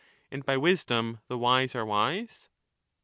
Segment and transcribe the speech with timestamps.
[0.31, 2.49] And by wisdom the wise are wise